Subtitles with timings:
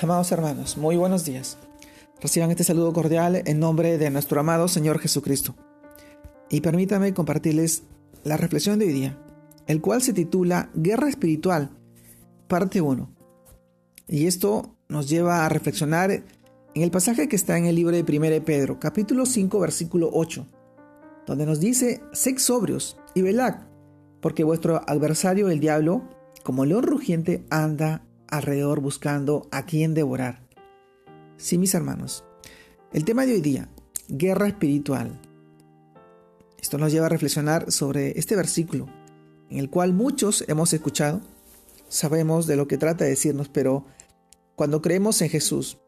[0.00, 1.58] Amados hermanos, muy buenos días.
[2.20, 5.56] Reciban este saludo cordial en nombre de nuestro amado Señor Jesucristo.
[6.48, 7.82] Y permítame compartirles
[8.22, 9.18] la reflexión de hoy día,
[9.66, 11.70] el cual se titula Guerra Espiritual,
[12.46, 13.10] parte 1.
[14.06, 16.24] Y esto nos lleva a reflexionar en
[16.82, 20.46] el pasaje que está en el libro de 1 Pedro, capítulo 5, versículo 8,
[21.26, 23.66] donde nos dice, Sed sobrios y velad,
[24.20, 26.04] porque vuestro adversario el diablo,
[26.44, 30.46] como león rugiente, anda alrededor buscando a quién devorar.
[31.36, 32.24] Sí, mis hermanos.
[32.92, 33.68] El tema de hoy día,
[34.08, 35.20] guerra espiritual.
[36.60, 38.86] Esto nos lleva a reflexionar sobre este versículo,
[39.50, 41.20] en el cual muchos hemos escuchado,
[41.88, 43.84] sabemos de lo que trata de decirnos, pero
[44.56, 45.78] cuando creemos en Jesús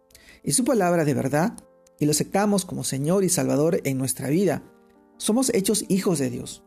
[0.45, 1.55] y su palabra de verdad
[1.98, 4.62] y lo aceptamos como Señor y Salvador en nuestra vida,
[5.17, 6.62] somos hechos hijos de Dios.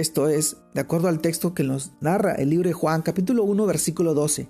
[0.00, 3.64] Esto es, de acuerdo al texto que nos narra el libro de Juan capítulo 1
[3.64, 4.48] versículo 12.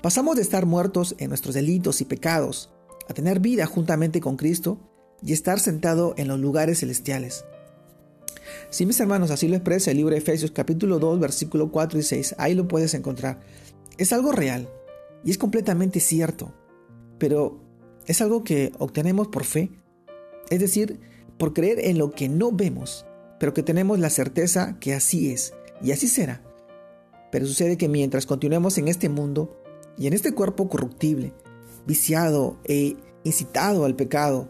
[0.00, 2.70] Pasamos de estar muertos en nuestros delitos y pecados
[3.08, 4.78] a tener vida juntamente con Cristo
[5.20, 7.44] y estar sentado en los lugares celestiales.
[8.70, 12.02] Si mis hermanos así lo expresa el libro de Efesios capítulo 2 versículo 4 y
[12.04, 13.40] 6, ahí lo puedes encontrar.
[13.98, 14.68] Es algo real
[15.24, 16.54] y es completamente cierto,
[17.18, 17.60] pero
[18.06, 19.72] es algo que obtenemos por fe,
[20.50, 21.00] es decir,
[21.36, 23.06] por creer en lo que no vemos
[23.42, 26.44] pero que tenemos la certeza que así es y así será.
[27.32, 29.60] Pero sucede que mientras continuemos en este mundo
[29.98, 31.34] y en este cuerpo corruptible,
[31.84, 34.48] viciado e incitado al pecado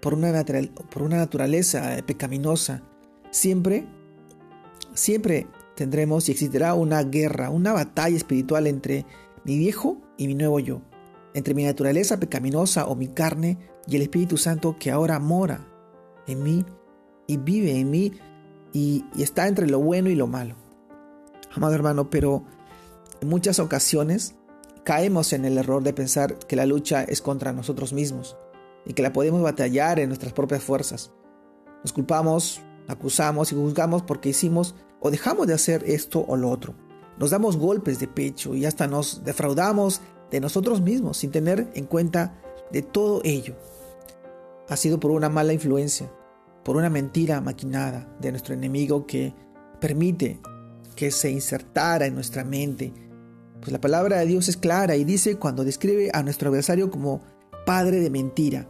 [0.00, 0.42] por una,
[0.90, 2.82] por una naturaleza pecaminosa,
[3.30, 3.86] siempre,
[4.94, 9.04] siempre tendremos y existirá una guerra, una batalla espiritual entre
[9.44, 10.80] mi viejo y mi nuevo yo,
[11.34, 15.68] entre mi naturaleza pecaminosa o mi carne y el Espíritu Santo que ahora mora
[16.26, 16.64] en mí
[17.26, 18.12] y vive en mí
[18.72, 20.54] y, está entre lo bueno y lo malo.
[21.54, 22.44] Amado hermano, pero
[23.20, 24.34] en muchas ocasiones
[24.84, 28.36] caemos en el error de pensar que la lucha es contra nosotros mismos
[28.86, 31.10] y que la podemos batallar en nuestras propias fuerzas.
[31.82, 36.74] Nos culpamos, acusamos y juzgamos porque hicimos o dejamos de hacer esto o lo otro.
[37.18, 40.00] Nos damos golpes de pecho y hasta nos defraudamos
[40.30, 43.56] de nosotros mismos sin tener en cuenta de todo ello.
[44.68, 46.10] Ha sido por una mala influencia,
[46.64, 49.34] por una mentira maquinada de nuestro enemigo que
[49.80, 50.40] permite
[50.94, 52.92] que se insertara en nuestra mente.
[53.60, 57.22] Pues la palabra de Dios es clara y dice cuando describe a nuestro adversario como
[57.64, 58.68] padre de mentira.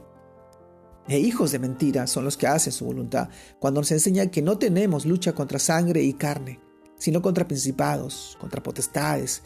[1.09, 4.59] E hijos de mentira son los que hacen su voluntad, cuando nos enseña que no
[4.59, 6.61] tenemos lucha contra sangre y carne,
[6.99, 9.43] sino contra principados, contra potestades,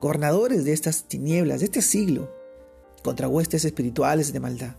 [0.00, 2.30] gobernadores de estas tinieblas, de este siglo,
[3.02, 4.76] contra huestes espirituales de maldad.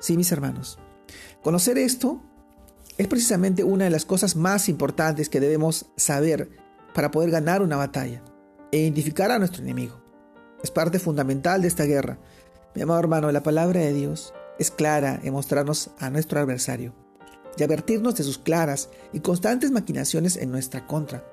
[0.00, 0.78] Sí, mis hermanos,
[1.42, 2.20] Conocer esto
[2.98, 6.50] es precisamente una de las cosas más importantes que debemos saber
[6.94, 8.22] para poder ganar una batalla
[8.72, 10.00] e identificar a nuestro enemigo.
[10.62, 12.18] Es parte fundamental de esta guerra.
[12.74, 16.92] Mi amado hermano, la palabra de Dios es clara en mostrarnos a nuestro adversario
[17.56, 21.24] y advertirnos de sus claras y constantes maquinaciones en nuestra contra.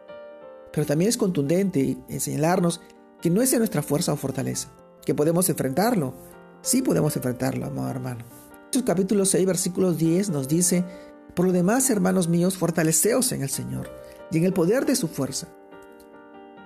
[0.72, 2.82] Pero también es contundente en señalarnos
[3.22, 4.70] que no es en nuestra fuerza o fortaleza,
[5.04, 6.14] que podemos enfrentarlo.
[6.62, 8.45] Sí podemos enfrentarlo, amado hermano
[8.84, 10.84] capítulo 6, versículo 10 nos dice,
[11.34, 13.90] por lo demás, hermanos míos, fortaleceos en el Señor
[14.32, 15.48] y en el poder de su fuerza.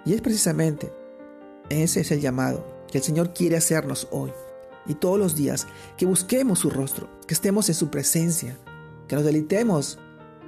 [0.06, 0.92] Y es precisamente
[1.70, 4.32] ese es el llamado que el Señor quiere hacernos hoy
[4.88, 5.68] y todos los días,
[5.98, 8.58] que busquemos su rostro, que estemos en su presencia,
[9.08, 10.00] que nos deleitemos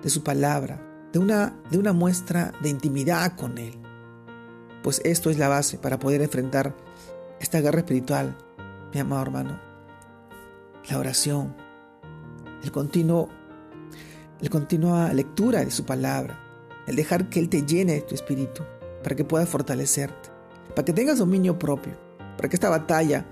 [0.01, 0.81] de su palabra,
[1.13, 3.77] de una, de una muestra de intimidad con Él.
[4.81, 6.75] Pues esto es la base para poder enfrentar
[7.39, 8.35] esta guerra espiritual,
[8.91, 9.70] mi amado hermano
[10.89, 11.55] la oración,
[12.63, 13.29] el continuo,
[14.39, 16.39] la continua lectura de su palabra,
[16.87, 18.63] el dejar que Él te llene de tu espíritu,
[19.03, 20.29] para que puedas fortalecerte,
[20.75, 21.93] para que tengas dominio propio,
[22.37, 23.25] para que esta batalla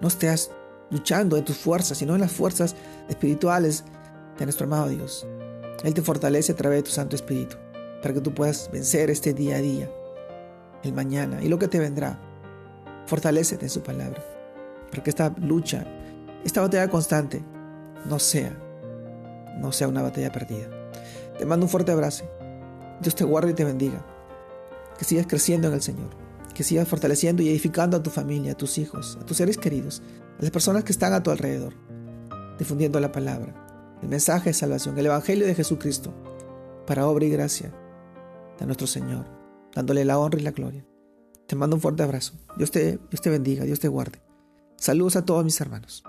[0.00, 0.50] no estés
[0.90, 2.74] luchando en tus fuerzas, sino en las fuerzas
[3.08, 3.84] espirituales
[4.38, 5.26] de nuestro amado Dios.
[5.84, 7.56] Él te fortalece a través de tu Santo Espíritu,
[8.02, 9.90] para que tú puedas vencer este día a día,
[10.82, 12.20] el mañana y lo que te vendrá.
[13.06, 14.22] Fortalécete en su palabra,
[14.90, 15.86] para que esta lucha
[16.44, 17.42] esta batalla constante
[18.06, 18.56] no sea,
[19.58, 20.68] no sea una batalla perdida.
[21.38, 22.24] Te mando un fuerte abrazo.
[23.00, 24.04] Dios te guarde y te bendiga.
[24.98, 26.10] Que sigas creciendo en el Señor.
[26.54, 30.02] Que sigas fortaleciendo y edificando a tu familia, a tus hijos, a tus seres queridos,
[30.38, 31.74] a las personas que están a tu alrededor,
[32.58, 33.54] difundiendo la palabra,
[34.02, 36.12] el mensaje de salvación, el Evangelio de Jesucristo,
[36.84, 37.72] para obra y gracia
[38.58, 39.26] de nuestro Señor,
[39.72, 40.84] dándole la honra y la gloria.
[41.46, 42.34] Te mando un fuerte abrazo.
[42.56, 44.20] Dios te, Dios te bendiga, Dios te guarde.
[44.76, 46.02] Saludos a todos mis hermanos.